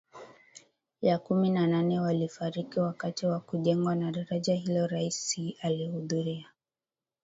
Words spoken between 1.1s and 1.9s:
kumi na